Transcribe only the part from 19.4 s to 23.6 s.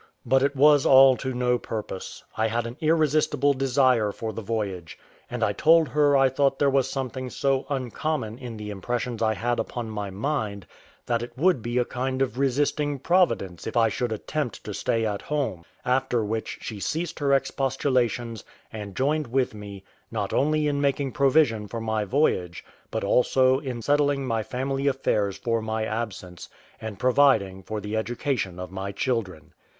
me, not only in making provision for my voyage, but also